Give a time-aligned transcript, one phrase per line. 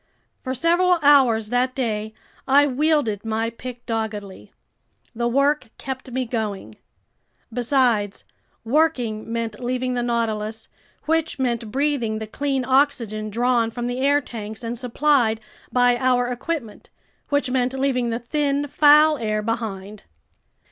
[0.43, 2.15] For several hours that day,
[2.47, 4.51] I wielded my pick doggedly.
[5.13, 6.73] The work kept me going.
[7.53, 8.23] Besides,
[8.63, 10.69] working meant leaving the Nautilus,
[11.05, 15.39] which meant breathing the clean oxygen drawn from the air tanks and supplied
[15.71, 16.89] by our equipment,
[17.29, 20.05] which meant leaving the thin, foul air behind.